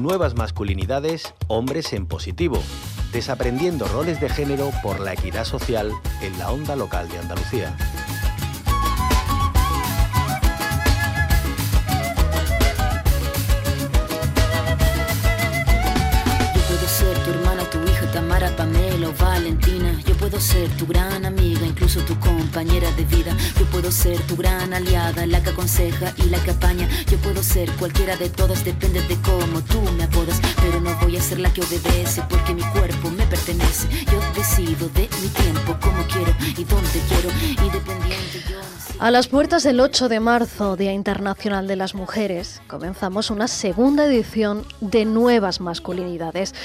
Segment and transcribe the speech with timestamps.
[0.00, 2.62] Nuevas masculinidades, hombres en positivo,
[3.12, 7.74] desaprendiendo roles de género por la equidad social en la onda local de Andalucía.
[16.54, 19.98] Yo puedo ser tu hermana, tu hija, Tamara, Pamela o Valentina.
[20.06, 23.36] Yo puedo ser tu gran amiga, incluso tu compañera de vida.
[23.86, 25.40] Puedo ser tu gran de a la
[38.98, 44.06] A las puertas del 8 de marzo, Día Internacional de las Mujeres, comenzamos una segunda
[44.06, 46.56] edición de Nuevas Masculinidades,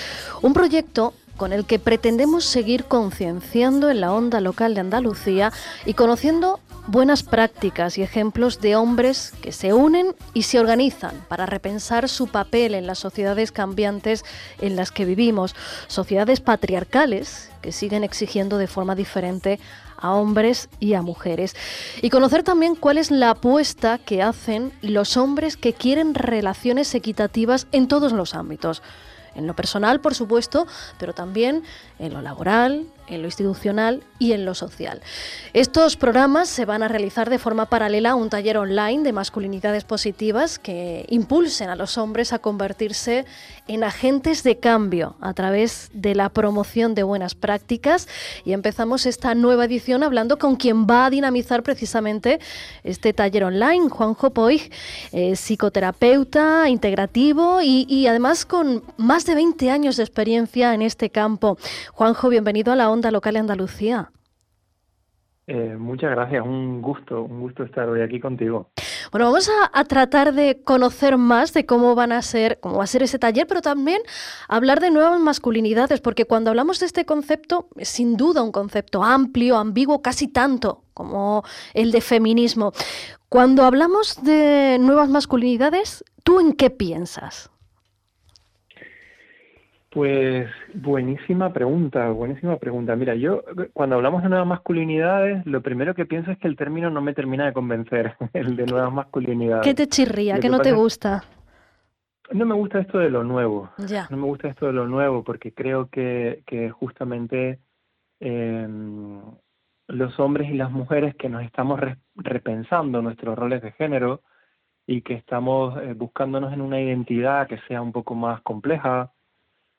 [0.42, 5.52] un proyecto con el que pretendemos seguir concienciando en la onda local de Andalucía
[5.86, 11.46] y conociendo buenas prácticas y ejemplos de hombres que se unen y se organizan para
[11.46, 14.24] repensar su papel en las sociedades cambiantes
[14.60, 15.56] en las que vivimos,
[15.88, 19.60] sociedades patriarcales que siguen exigiendo de forma diferente
[19.98, 21.56] a hombres y a mujeres.
[22.02, 27.68] Y conocer también cuál es la apuesta que hacen los hombres que quieren relaciones equitativas
[27.72, 28.82] en todos los ámbitos.
[29.36, 30.68] En lo personal, por supuesto,
[30.98, 31.64] pero también
[32.00, 35.02] en lo laboral, en lo institucional y en lo social.
[35.54, 39.84] Estos programas se van a realizar de forma paralela a un taller online de masculinidades
[39.84, 43.26] positivas que impulsen a los hombres a convertirse
[43.68, 48.08] en agentes de cambio a través de la promoción de buenas prácticas.
[48.46, 52.40] Y empezamos esta nueva edición hablando con quien va a dinamizar precisamente
[52.84, 54.72] este taller online, Juanjo Poig,
[55.12, 61.10] eh, psicoterapeuta integrativo y, y además con más de 20 años de experiencia en este
[61.10, 61.58] campo.
[61.94, 64.12] Juanjo, bienvenido a la Onda Local de Andalucía.
[65.48, 68.70] Eh, muchas gracias, un gusto, un gusto estar hoy aquí contigo.
[69.12, 72.86] Bueno, vamos a, a tratar de conocer más de cómo van a ser, cómo va
[72.86, 74.02] a ser ese taller, pero también
[74.48, 79.04] hablar de nuevas masculinidades, porque cuando hablamos de este concepto, es sin duda un concepto
[79.04, 81.44] amplio, ambiguo, casi tanto como
[81.74, 82.72] el de feminismo.
[83.28, 87.51] Cuando hablamos de nuevas masculinidades, ¿tú en qué piensas?
[89.92, 92.96] Pues buenísima pregunta, buenísima pregunta.
[92.96, 93.44] Mira, yo
[93.74, 97.14] cuando hablamos de nuevas masculinidades, lo primero que pienso es que el término no me
[97.14, 99.66] termina de convencer, el de nuevas masculinidades.
[99.66, 100.36] ¿Qué te chirría?
[100.36, 101.26] ¿Qué que no te gusta?
[102.32, 104.08] No me gusta esto de lo nuevo, Ya.
[104.10, 107.60] no me gusta esto de lo nuevo porque creo que, que justamente
[108.22, 108.66] eh,
[109.90, 114.22] los hombres y las mujeres que nos estamos re- repensando nuestros roles de género
[114.88, 119.12] y que estamos eh, buscándonos en una identidad que sea un poco más compleja,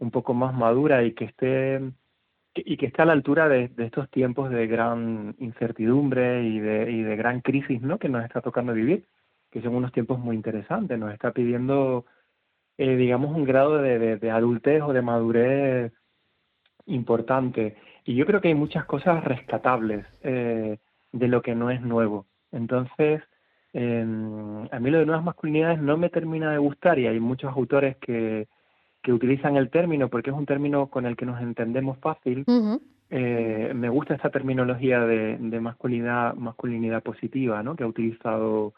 [0.02, 1.80] un poco más madura y que esté
[2.54, 7.02] y que esté a la altura de, estos tiempos de gran incertidumbre y de, y
[7.02, 7.98] de gran crisis ¿no?
[7.98, 9.06] que nos está tocando vivir,
[9.50, 12.04] que son unos tiempos muy interesantes, nos está pidiendo
[12.76, 15.92] eh, digamos, un grado de, de, adultez o de madurez
[16.86, 17.76] importante.
[18.04, 20.78] Y yo creo que hay muchas cosas rescatables eh,
[21.12, 22.26] de lo que no es nuevo.
[22.50, 23.22] Entonces,
[23.72, 24.04] eh,
[24.70, 27.96] a mí lo de nuevas masculinidades no me termina de gustar y hay muchos autores
[27.96, 28.48] que,
[29.02, 32.44] que utilizan el término porque es un término con el que nos entendemos fácil.
[33.10, 37.76] Eh, me gusta esta terminología de, de masculinidad, masculinidad positiva, ¿no?
[37.76, 38.72] Que ha utilizado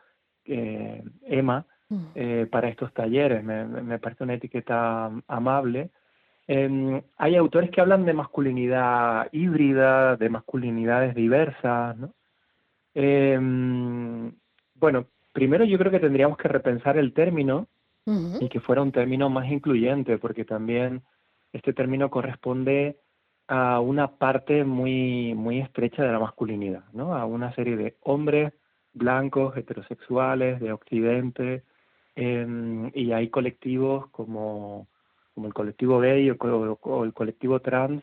[0.46, 1.96] eh, Emma Mm.
[2.14, 3.44] eh, para estos talleres.
[3.44, 5.90] Me, me- me parece una etiqueta amable.
[6.48, 12.14] Em, hay autores que hablan de masculinidad híbrida, de masculinidades diversas, ¿no?
[12.94, 14.32] Em,
[14.76, 17.66] bueno, primero yo creo que tendríamos que repensar el término
[18.06, 21.03] Y que fuera un término más incluyente, porque también
[21.53, 22.98] este término corresponde
[23.48, 27.14] a una parte muy, muy estrecha de la masculinidad, ¿no?
[27.14, 28.53] A una serie de hombres
[28.93, 31.64] blancos, heterosexuales, de Occidente,
[32.14, 34.87] em, y hay colectivos como,
[35.34, 38.03] como el colectivo gay o el colectivo trans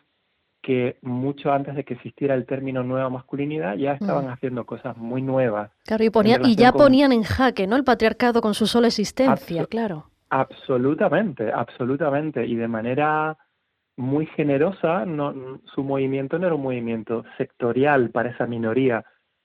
[0.61, 4.29] que mucho antes de que existiera el término nueva masculinidad ya estaban Mm.
[4.29, 7.75] haciendo cosas muy nuevas Claro, y, ponían- y ya con- ponían en jaque, ¿no?
[7.75, 10.05] El patriarcado con su sola existencia, claro.
[10.29, 12.46] Absolutamente, absolutamente.
[12.46, 13.37] Y de manera
[13.97, 19.03] muy generosa, no, su movimiento no era un movimiento sectorial para esa minoría,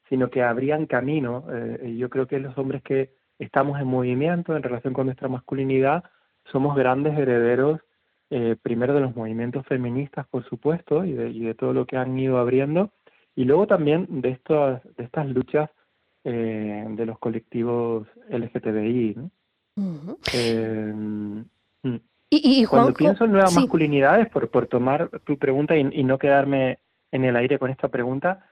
[0.09, 1.45] sino que abrían camino.
[1.53, 6.05] Eh, yo creo que los hombres que estamos en movimiento en relación con nuestra masculinidad
[6.53, 7.81] somos grandes herederos,
[8.31, 11.97] eh, primero de los movimientos feministas, por supuesto, y de, y de todo lo que
[11.97, 12.91] han ido abriendo,
[13.35, 15.71] y luego también de, estas de estas luchas
[16.25, 19.17] eh, de los colectivos LGTBI.
[19.17, 19.31] ¿no?
[20.35, 21.41] Eh, mm.
[22.31, 23.61] Y, y, y Cuando pienso en nuevas sí.
[23.61, 26.79] masculinidades, por, por tomar tu pregunta y, y no quedarme
[27.13, 28.45] en el aire con esta pregunta,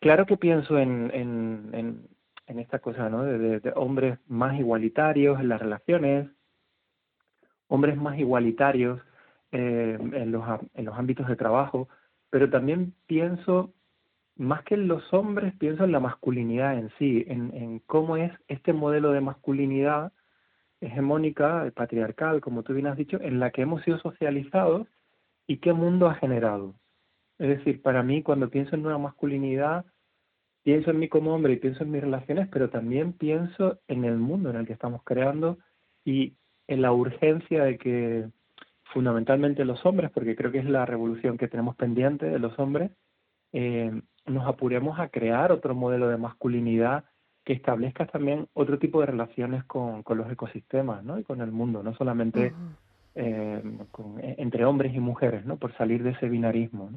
[0.00, 2.08] claro que pienso en, en, en,
[2.48, 3.22] en esta cosa, ¿no?
[3.22, 6.28] De, de- de hombres más igualitarios en las relaciones,
[7.68, 9.00] hombres más igualitarios
[9.52, 10.44] eh, en, los,
[10.74, 11.88] en los ámbitos de trabajo,
[12.30, 13.72] pero también pienso,
[14.36, 18.32] más que en los hombres, pienso en la masculinidad en sí, en, en cómo es
[18.48, 20.12] este modelo de masculinidad
[20.80, 24.86] hegemónica, patriarcal, como tú bien has dicho, en la que hemos sido socializados
[25.46, 26.74] y qué mundo ha generado.
[27.38, 29.84] Es decir, para mí cuando pienso en nueva masculinidad,
[30.62, 34.16] pienso en mí como hombre y pienso en mis relaciones, pero también pienso en el
[34.16, 35.58] mundo en el que estamos creando
[36.04, 36.34] y
[36.66, 38.28] en la urgencia de que
[38.92, 42.90] fundamentalmente los hombres, porque creo que es la revolución que tenemos pendiente de los hombres,
[43.52, 43.90] eh,
[44.26, 47.04] nos apuremos a crear otro modelo de masculinidad
[47.44, 51.18] que establezca también otro tipo de relaciones con, los ecosistemas ¿no?
[51.18, 52.52] y con el mundo, no solamente
[53.14, 53.62] eh,
[54.22, 55.56] e, entre hombres y mujeres, ¿no?
[55.56, 56.90] por salir de ese binarismo.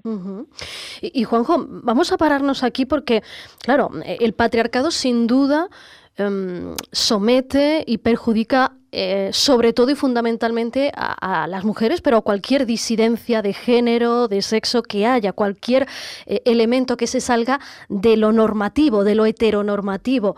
[1.01, 3.24] y, Juanjo, vamos a pararnos aquí porque,
[3.60, 5.69] claro, el patriarcado sin duda
[6.15, 12.68] em, somete y perjudica eh, sobre todo y fundamentalmente a, las mujeres, pero a cualquier
[12.68, 15.88] disidencia de género, de sexo que haya, cualquier
[16.27, 20.36] eh, elemento que se salga de lo normativo, de lo heteronormativo.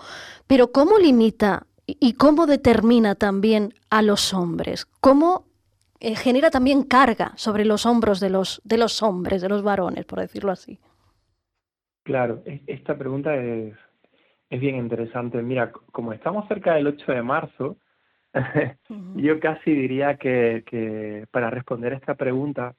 [0.48, 4.88] Pero ¿cómo limita y cómo determina también a los hombres?
[5.02, 5.44] ¿Cómo
[6.00, 10.06] eh, genera también carga sobre los hombros de los, de los hombres, de los varones,
[10.06, 10.80] por decirlo así?
[12.04, 13.74] Claro, esta pregunta es,
[14.50, 15.42] es bien interesante.
[15.42, 17.78] Mira, como estamos cerca del 8 de marzo,
[19.16, 22.76] Yo casi diría que, para responder esta pregunta,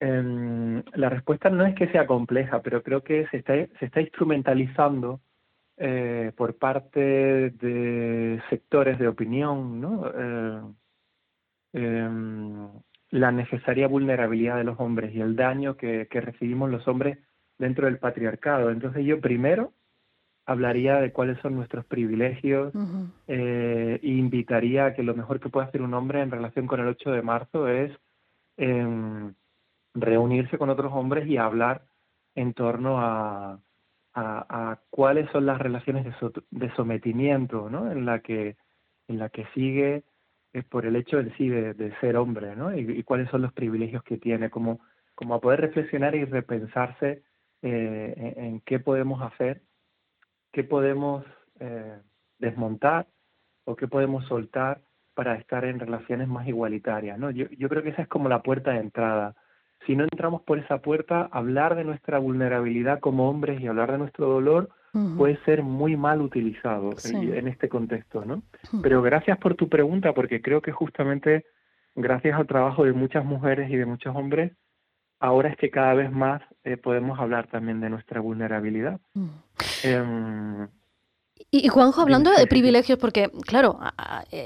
[0.00, 4.00] em, la respuesta no es que sea compleja, pero creo que se está, se está
[4.00, 5.20] instrumentalizando
[5.78, 7.00] eh, por parte
[7.50, 10.76] de sectores de opinión, ¿no?
[11.72, 12.68] Eh, em,
[13.10, 17.18] la necesaria vulnerabilidad de los hombres y el daño que recibimos los hombres
[17.56, 18.70] dentro del patriarcado.
[18.70, 19.72] Entonces yo primero
[20.46, 22.72] hablaría de cuáles son nuestros privilegios
[23.26, 26.80] eh, e invitaría a que lo mejor que puede hacer un hombre en relación con
[26.80, 27.92] el 8 de marzo es
[28.56, 29.34] em,
[29.94, 31.82] reunirse con otros hombres y hablar
[32.36, 33.58] en torno a,
[34.14, 36.06] a, cuáles son las relaciones
[36.50, 37.90] de, sometimiento ¿no?
[37.90, 38.56] en la que
[39.08, 40.02] en la que sigue
[40.58, 42.76] es por el hecho en sí de, ser hombre ¿no?
[42.76, 44.80] Y, cuáles son los privilegios que tiene como
[45.14, 47.22] como a poder reflexionar y repensarse
[47.62, 49.62] eh, en qué podemos hacer
[50.52, 51.24] qué podemos
[51.60, 51.98] eh,
[52.38, 53.06] desmontar
[53.64, 54.80] o qué podemos soltar
[55.14, 57.18] para estar en relaciones más igualitarias.
[57.18, 57.30] ¿no?
[57.30, 59.34] Yo, yo creo que esa es como la puerta de entrada.
[59.86, 63.98] Si no entramos por esa puerta, hablar de nuestra vulnerabilidad como hombres y hablar de
[63.98, 64.70] nuestro dolor
[65.16, 68.24] puede ser muy mal utilizado en este contexto.
[68.24, 68.42] ¿no?
[68.82, 71.44] Pero gracias por tu pregunta, porque creo que justamente
[71.94, 74.52] gracias al trabajo de muchas mujeres y de muchos hombres,
[75.18, 79.00] ahora es que cada vez más eh, podemos hablar también de nuestra vulnerabilidad.
[81.50, 83.78] Y, Juanjo, hablando de privilegios, porque claro,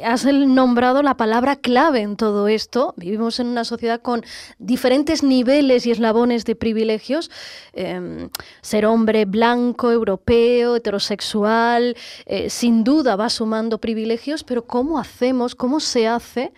[0.04, 2.94] has nombrado la palabra clave en todo esto.
[2.96, 4.22] Vivimos en una sociedad con
[4.58, 7.30] diferentes niveles y eslabones de privilegios.
[7.72, 8.28] Em,
[8.60, 11.96] ser hombre blanco, europeo, heterosexual,
[12.26, 16.52] eh, sin duda va sumando privilegios, pero ¿cómo hacemos, cómo se hace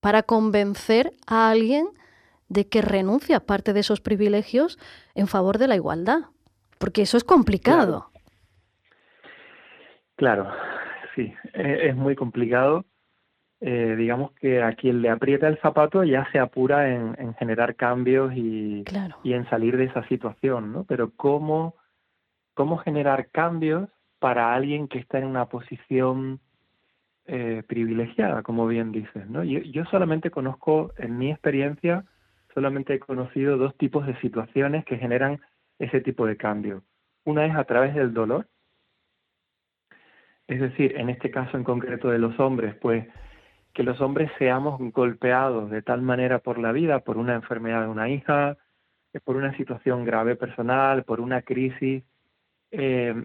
[0.00, 1.88] para convencer a alguien
[2.48, 4.78] de que renuncia a parte de esos privilegios
[5.14, 6.22] en favor de la igualdad,
[6.78, 8.10] porque eso es complicado.
[8.10, 8.10] Claro,
[11.14, 12.84] sí, e-, es muy complicado.
[13.62, 18.32] Eh, digamos que a quien le aprieta el zapato ya se apura en, generar cambios
[18.34, 18.84] y,
[19.22, 20.84] y, en salir de esa situación, ¿no?
[20.84, 21.74] Pero ¿cómo,
[22.54, 26.40] cómo generar cambios para alguien que está en una posición
[27.26, 29.44] eh, privilegiada, como bien dices, ¿no?
[29.44, 32.04] Yo, yo solamente conozco, en mi experiencia,
[32.54, 35.38] solamente he conocido dos tipos de situaciones que generan
[35.78, 36.82] ese tipo de cambio.
[37.24, 38.46] Una es a través del dolor,
[40.50, 43.06] es decir, en este caso en concreto de los hombres, pues
[43.72, 47.88] que los hombres seamos golpeados de tal manera por la vida, por una enfermedad de
[47.88, 48.56] una hija,
[49.24, 52.02] por una situación grave personal, por una crisis,
[52.72, 53.24] eh,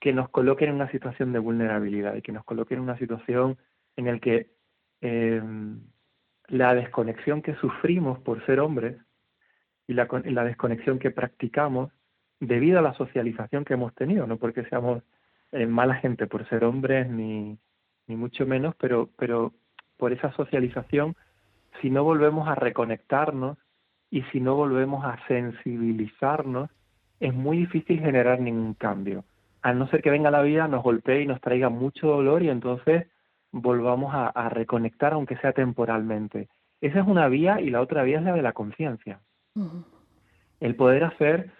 [0.00, 3.56] que nos coloquen en una situación de vulnerabilidad y que nos coloquen en una situación
[3.96, 4.50] en la que
[5.00, 5.42] eh,
[6.48, 8.96] la desconexión que sufrimos por ser hombres
[9.86, 11.92] y la, desconexión que practicamos
[12.40, 15.04] debido a la socialización que hemos tenido, no porque seamos
[15.52, 17.58] eh, mala gente por ser hombres ni,
[18.06, 19.52] ni mucho menos, pero, pero
[19.96, 21.14] por esa socialización,
[21.80, 23.58] si no volvemos a reconectarnos
[24.10, 26.70] y si no volvemos a sensibilizarnos,
[27.20, 29.24] es muy difícil generar ningún cambio.
[29.62, 32.48] Al no ser que venga la vida, nos golpee y nos traiga mucho dolor y
[32.48, 33.06] entonces
[33.50, 36.48] volvamos a, reconectar, aunque sea temporalmente.
[36.80, 39.20] Esa es una vía y la otra vía es la de la conciencia.
[40.60, 41.50] El poder hacer,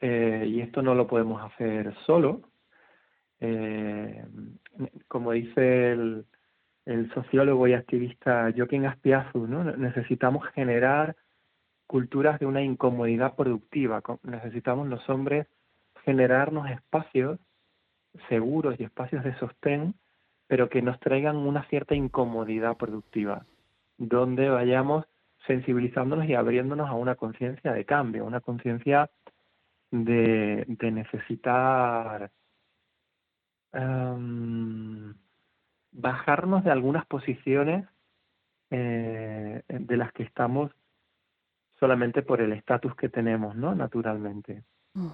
[0.00, 2.42] eh, y esto no lo podemos hacer solo,
[3.40, 4.24] eh,
[5.08, 6.24] como dice el,
[7.14, 9.64] sociólogo y activista Joaquín Aspiazu, ¿no?
[9.64, 11.16] Necesitamos generar
[11.88, 14.02] culturas de una incomodidad productiva.
[14.22, 15.48] Necesitamos los hombres
[16.04, 17.40] generarnos espacios
[18.28, 19.94] seguros y espacios de sostén,
[20.46, 23.44] pero que nos traigan una cierta incomodidad productiva,
[23.98, 25.04] donde vayamos
[25.46, 29.10] sensibilizándonos y abriéndonos a una conciencia de cambio, una conciencia
[29.90, 32.30] de, necesitar
[33.76, 35.14] em,
[35.92, 37.86] bajarnos de algunas posiciones
[38.70, 40.72] eh, de las que estamos
[41.78, 43.74] solamente por el estatus que tenemos, ¿no?
[43.74, 44.64] Naturalmente.
[44.94, 45.08] Mm.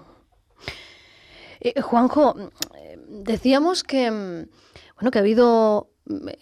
[1.59, 2.35] Eh, Juanjo,
[3.07, 5.92] decíamos que, bueno, que ha habido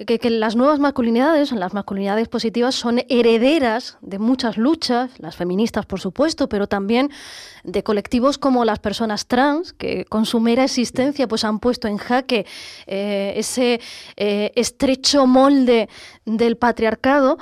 [0.08, 6.00] que, las nuevas masculinidades, las masculinidades positivas, son herederas de muchas luchas, las feministas por
[6.00, 7.12] supuesto, pero también
[7.64, 11.98] de colectivos como las personas trans, que con su mera existencia pues, han puesto en
[11.98, 12.46] jaque
[12.88, 13.80] eh, ese
[14.18, 15.90] eh, estrecho molde
[16.26, 17.38] del patriarcado.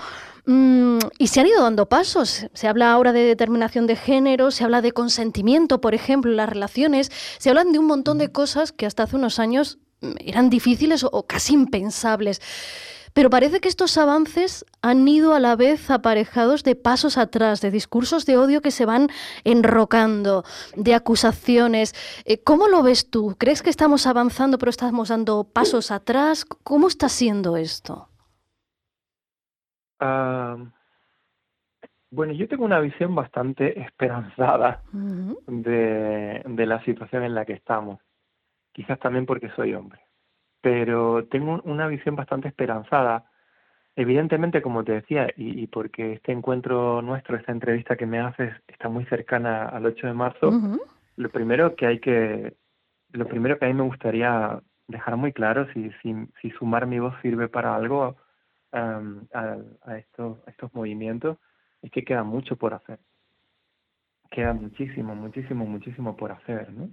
[0.46, 2.48] Mm, y se han ido dando pasos.
[2.54, 6.50] Se habla ahora de determinación de género, se habla de consentimiento, por ejemplo, en las
[6.50, 7.12] relaciones.
[7.38, 9.89] Se hablan de un montón de cosas que hasta hace unos años mm,
[10.20, 12.42] eran difíciles o, casi impensables.
[13.14, 17.72] Pero parece que estos avances han ido a la vez aparejados de pasos atrás, de
[17.72, 19.08] discursos de odio que se van
[19.44, 20.44] enrocando,
[20.76, 21.94] de acusaciones.
[22.26, 23.36] Eh, ¿Cómo lo ves tú?
[23.40, 26.46] ¿Crees que estamos avanzando pero estamos dando pasos atrás?
[26.46, 28.08] ¿Cómo está siendo esto?
[32.12, 38.00] bueno, yo tengo una visión bastante esperanzada de, de la situación en la que estamos.
[38.80, 40.00] Quizás también porque soy hombre.
[40.62, 43.26] Pero tengo una visión bastante esperanzada.
[43.94, 48.88] Evidentemente, como te decía, y, porque este encuentro nuestro, esta entrevista que me haces, está
[48.88, 50.54] muy cercana al 8 de marzo,
[51.18, 52.54] lo primero que hay que,
[53.12, 57.00] lo primero que a mí me gustaría dejar muy claro, si, si, si sumar mi
[57.00, 58.16] voz sirve para algo,
[58.72, 61.38] a, estos, estos movimientos
[61.82, 63.00] es que queda mucho por hacer.
[64.32, 66.72] Queda muchísimo, muchísimo, muchísimo por hacer.
[66.72, 66.88] ¿no?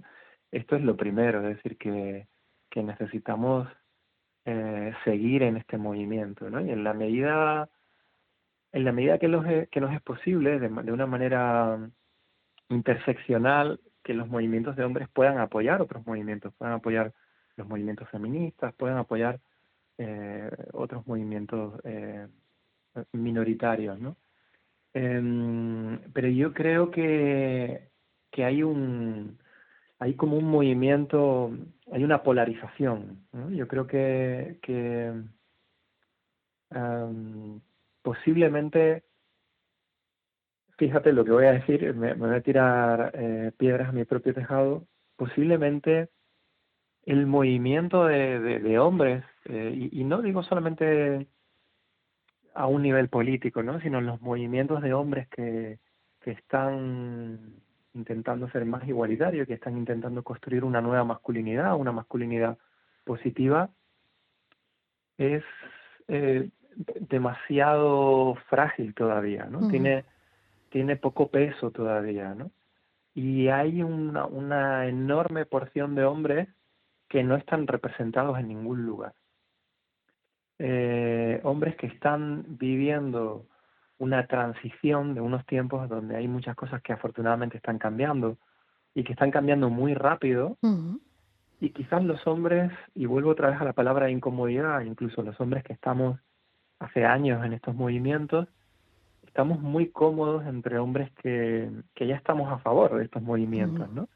[0.51, 2.27] Esto es lo primero, es decir, que,
[2.69, 3.67] que necesitamos
[4.45, 6.49] eh, seguir en este movimiento.
[6.49, 6.61] ¿no?
[6.61, 7.69] Y en la medida,
[8.71, 11.89] en la medida que, los, que nos es posible, de, de una manera
[12.69, 17.13] interseccional, que los movimientos de hombres puedan apoyar otros movimientos, puedan apoyar
[17.57, 19.41] los movimientos feministas, puedan apoyar
[19.97, 22.27] eh, otros movimientos eh,
[23.11, 24.15] minoritarios, ¿no?
[24.93, 27.89] Em, pero yo creo que,
[28.31, 29.39] que hay un
[29.99, 31.51] hay como un movimiento,
[31.91, 33.27] hay una polarización.
[33.51, 35.11] Yo creo que, que
[36.69, 37.61] em,
[38.01, 39.03] posiblemente,
[40.77, 44.33] fíjate lo que voy a decir, me, voy a tirar eh, piedras a mi propio
[44.33, 46.09] tejado, posiblemente
[47.05, 51.27] el movimiento de, hombres, eh, y, no digo solamente
[52.53, 53.79] a un nivel político, ¿no?
[53.79, 55.79] sino los movimientos de hombres que,
[56.19, 57.61] que están
[57.97, 62.57] intentando ser más igualitarios, que están intentando construir una nueva masculinidad, una masculinidad
[63.03, 63.69] positiva,
[65.17, 65.43] es
[66.07, 66.49] eh,
[67.09, 69.67] demasiado frágil todavía, ¿no?
[69.67, 70.05] Tiene,
[70.69, 72.51] tiene poco peso todavía, ¿no?
[73.15, 76.47] Y hay una, una enorme porción de hombres
[77.07, 79.13] que no están representados en ningún lugar.
[80.59, 83.45] Eh, hombres que están viviendo
[83.99, 88.37] una transición de unos tiempos donde hay muchas cosas que afortunadamente están cambiando
[88.93, 90.57] y que están cambiando muy rápido.
[91.59, 95.63] Y quizás los hombres, y vuelvo otra vez a la palabra incomodidad, incluso los hombres
[95.63, 96.19] que estamos
[96.79, 98.47] hace años en estos movimientos,
[99.25, 104.07] estamos muy cómodos entre hombres que, que ya estamos a favor de estos movimientos, ¿no?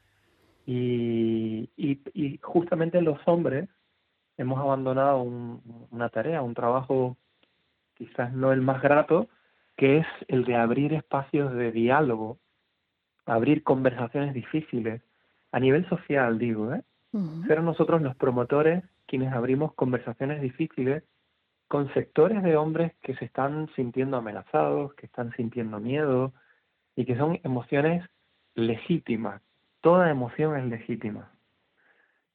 [0.66, 3.68] Y, y, justamente los hombres
[4.36, 7.16] hemos abandonado una tarea, un trabajo
[7.94, 9.28] quizás no el más grato,
[9.82, 12.38] que es el de abrir espacios de diálogo,
[13.26, 15.02] abrir conversaciones difíciles,
[15.50, 16.82] a nivel social digo, ¿eh?
[17.48, 21.02] ser nosotros los promotores quienes abrimos conversaciones difíciles
[21.66, 26.32] con sectores de hombres que se están sintiendo amenazados, que están sintiendo miedo
[26.94, 28.08] y que son emociones
[28.54, 29.42] legítimas,
[29.80, 31.32] toda emoción es legítima.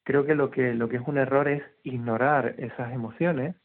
[0.03, 3.55] Creo que lo que, lo que es un error es ignorar esas emociones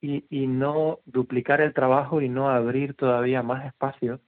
[0.00, 4.20] y, y no duplicar el trabajo y no abrir todavía más espacios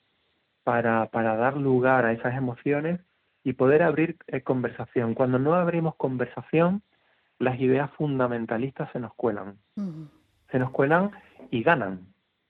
[0.65, 3.01] para, para dar lugar a esas emociones
[3.45, 5.15] y poder abrir eh, conversación.
[5.15, 6.83] Cuando no abrimos conversación,
[7.39, 9.57] las ideas fundamentalistas se nos cuelan.
[10.51, 11.13] Se nos cuelan
[11.51, 12.01] y ganan.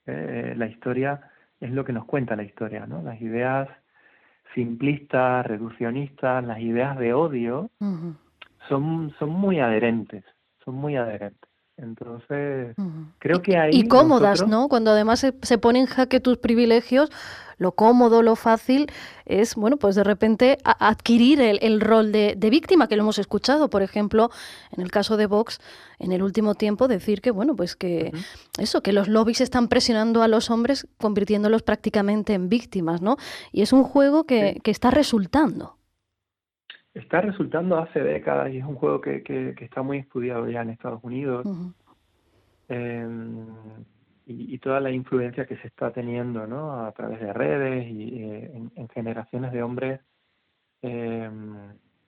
[0.06, 3.02] Eh, la historia es lo que nos cuenta la historia, ¿no?
[3.02, 3.68] Las ideas
[4.54, 7.70] simplistas, reduccionistas, las ideas de odio
[8.68, 10.24] son, son muy adherentes,
[10.64, 11.47] son muy adherentes.
[11.78, 12.74] Entonces,
[13.18, 13.70] creo que hay...
[13.72, 14.68] Y cómodas, ¿no?
[14.68, 17.10] Cuando además se, se pone en jaque tus privilegios,
[17.58, 18.90] lo cómodo, lo fácil
[19.26, 23.82] es, bueno, pues de repente adquirir el, rol de, víctima, que lo hemos escuchado, por
[23.82, 24.30] ejemplo,
[24.76, 25.60] en el caso de Vox,
[25.98, 28.12] en el último tiempo, decir que, bueno, pues que
[28.58, 33.16] eso, que los lobbies están presionando a los hombres, convirtiéndolos prácticamente en víctimas, ¿no?
[33.52, 35.77] Y es un juego que, que está resultando
[36.98, 40.70] está resultando hace décadas y es un juego que, que, está muy estudiado ya en
[40.70, 41.46] Estados Unidos.
[42.68, 43.46] Em,
[44.26, 46.84] y, toda la influencia que se está teniendo ¿no?
[46.84, 50.00] a través de redes y eh, en, generaciones de hombres
[50.82, 51.56] em,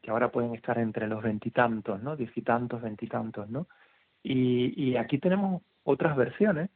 [0.02, 2.16] que ahora pueden estar entre los veintitantos, ¿no?
[2.16, 3.68] Diez y tantos, veintitantos, ¿no?
[4.22, 6.70] Y, y aquí tenemos otras versiones,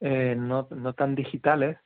[0.00, 1.78] eh, no, no tan digitales,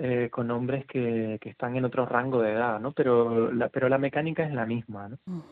[0.00, 2.92] eh, con hombres que, que, están en otro rango de edad, ¿no?
[2.92, 5.18] Pero la, pero la mecánica es la misma, ¿no?
[5.26, 5.42] Mm.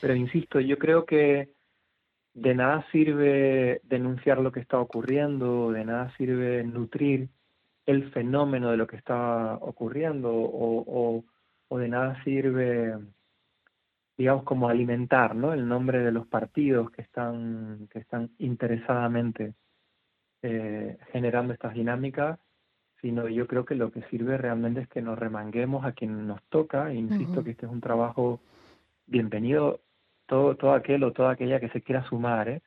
[0.00, 1.52] Pero insisto, yo creo que
[2.34, 7.28] de nada sirve denunciar lo que está ocurriendo, de nada sirve nutrir
[7.86, 11.24] el fenómeno de lo que está ocurriendo o,
[11.68, 12.98] o, de nada sirve,
[14.16, 15.52] digamos, como alimentar ¿no?
[15.52, 19.54] el nombre de los partidos que están, que están interesadamente
[20.42, 22.40] eh, generando estas dinámicas
[23.02, 26.40] sino yo creo que lo que sirve realmente es que nos remanguemos a quien nos
[26.44, 28.40] toca, insisto que este es un trabajo
[29.06, 29.80] bienvenido
[30.26, 32.62] todo, todo aquel o toda aquella que se quiera sumar, ¿eh?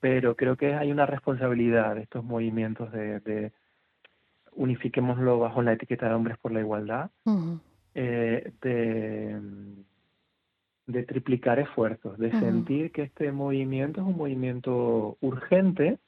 [0.00, 3.52] pero creo que hay una responsabilidad de estos movimientos de, de
[4.56, 7.10] unifiquémoslo bajo la etiqueta de hombres por la igualdad,
[7.94, 9.40] eh, de,
[10.86, 15.98] de triplicar esfuerzos, de sentir que este movimiento es un movimiento urgente,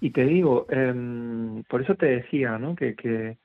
[0.00, 2.74] y te digo, em, por eso te decía, ¿no?
[2.74, 3.38] Que, que,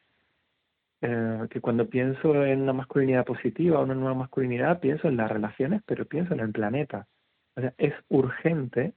[1.02, 6.06] eh, cuando pienso en una masculinidad positiva, una nueva masculinidad, pienso en las relaciones, pero
[6.06, 7.08] pienso en el planeta.
[7.56, 8.94] O sea, es urgente,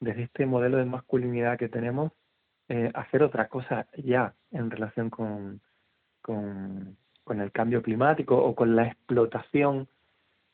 [0.00, 2.12] desde este modelo de masculinidad que tenemos,
[2.68, 5.60] eh, hacer otra cosa ya en relación con,
[6.22, 9.88] con, con, el cambio climático o con la explotación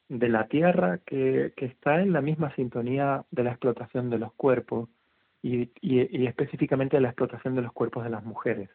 [0.09, 4.33] de la tierra que, que está en la misma sintonía de la explotación de los
[4.35, 4.89] cuerpos,
[5.43, 8.71] y, y, específicamente la explotación de los cuerpos de las mujeres.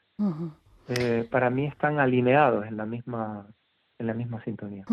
[0.87, 3.47] Eh, para mí están alineados en la misma
[3.97, 4.83] en la misma sintonía.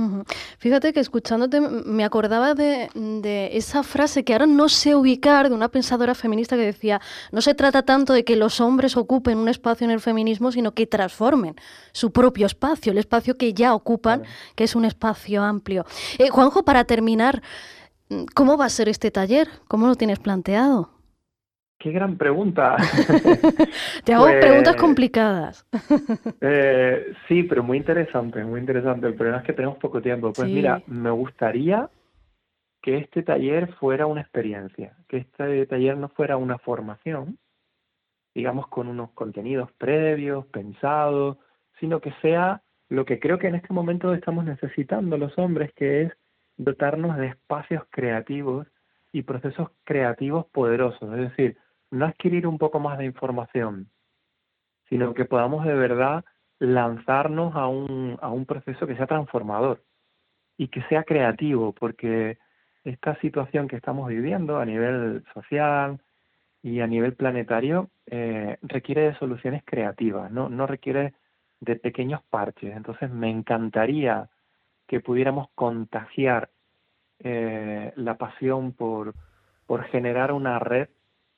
[0.59, 5.55] Fíjate que escuchándote me acordaba de, de, esa frase que ahora no sé ubicar de
[5.57, 7.01] una pensadora feminista que decía,
[7.33, 10.73] no se trata tanto de que los hombres ocupen un espacio en el feminismo, sino
[10.73, 11.57] que transformen
[11.91, 14.23] su propio espacio, el espacio que ya ocupan,
[14.55, 15.85] que es un espacio amplio.
[16.19, 17.43] Eh, Juanjo, para terminar,
[18.35, 19.49] ¿cómo va a ser este taller?
[19.67, 21.02] ¿Cómo lo tienes planteado?
[21.83, 22.77] Qué gran pregunta.
[24.05, 25.67] Te hago preguntas pues, complicadas.
[26.41, 29.09] eh, sí, pero muy interesante, muy interesante.
[29.09, 30.33] El problema es que tenemos poco tiempo.
[30.33, 31.91] Pues mira, me gustaría
[32.81, 37.37] que este taller fuera una experiencia, que este taller no fuera una formación,
[38.33, 41.37] digamos con unos contenidos previos, pensados,
[41.81, 46.03] sino que sea lo que creo que en este momento estamos necesitando los hombres, que
[46.03, 46.13] es
[46.57, 48.69] dotarnos de espacios creativos
[49.11, 51.13] y procesos creativos poderosos.
[51.15, 51.57] Es decir,
[51.93, 53.89] no adquirir un poco más de información,
[54.89, 56.25] sino que podamos de verdad
[56.59, 59.85] lanzarnos a un, a un proceso que sea transformador
[60.57, 62.39] y que sea creativo, porque
[62.85, 66.01] esta situación que estamos viviendo a nivel social
[66.63, 70.49] y a nivel planetario eh, requiere de soluciones creativas, ¿no?
[70.49, 71.15] no requiere
[71.61, 72.75] de pequeños parches.
[72.75, 74.31] Entonces me encantaría
[74.87, 76.51] que pudiéramos contagiar
[77.19, 79.15] eh, la pasión por,
[79.67, 80.89] por generar una red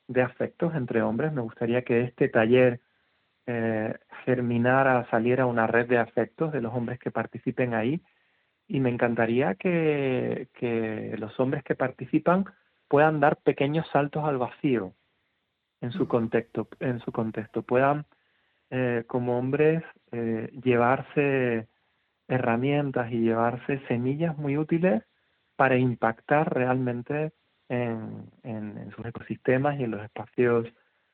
[0.07, 1.33] de afectos entre hombres.
[1.33, 2.81] Me gustaría que este taller
[3.47, 3.93] eh,
[4.25, 8.01] germinara, saliera una red de afectos de los hombres que participen ahí.
[8.67, 12.45] Y me encantaría que, que los hombres que participan
[12.87, 14.93] puedan dar pequeños saltos al vacío
[15.81, 18.05] en su contexto, en su contexto, puedan
[18.71, 21.67] eh, como hombres eh, llevarse
[22.27, 25.03] herramientas y llevarse semillas muy útiles
[25.55, 27.33] para impactar realmente
[27.69, 30.67] en, en, sus ecosistemas y en los espacios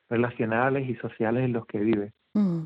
[0.08, 2.12] relacionales y sociales en los que vive.
[2.34, 2.64] Mm.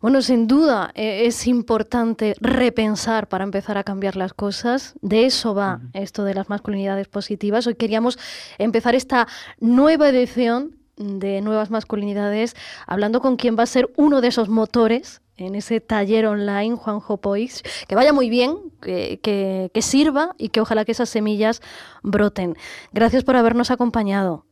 [0.00, 4.94] Bueno, sin duda e, es importante repensar para empezar a cambiar las cosas.
[5.02, 7.66] De eso va esto de las masculinidades positivas.
[7.66, 8.18] Hoy queríamos
[8.58, 9.26] empezar esta
[9.58, 12.54] nueva edición de Nuevas Masculinidades
[12.86, 17.16] hablando con quien va a ser uno de esos motores en ese taller online, Juanjo
[17.18, 17.62] Poix.
[17.86, 21.62] Que vaya muy bien, que, que, sirva y que ojalá que esas semillas
[22.02, 22.56] broten.
[22.92, 24.44] Gracias por habernos acompañado.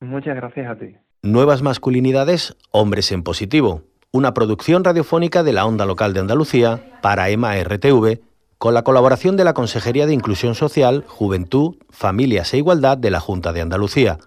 [0.00, 0.96] Muchas gracias a ti.
[1.22, 3.82] Nuevas masculinidades, hombres en positivo.
[4.12, 8.20] Una producción radiofónica de la Onda Local de Andalucía para EMA RTV,
[8.58, 13.20] con la colaboración de la Consejería de Inclusión Social, Juventud, Familias e Igualdad de la
[13.20, 14.18] Junta de Andalucía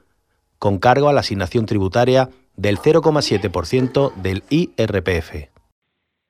[0.63, 5.52] con cargo a la asignación tributaria del 0,7% del IRPF.